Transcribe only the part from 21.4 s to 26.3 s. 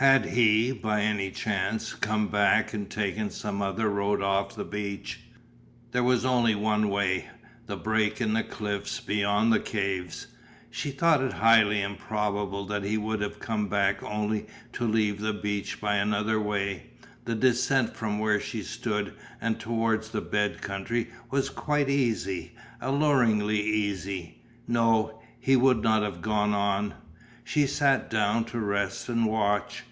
quite easy, alluringly easy. No, he would have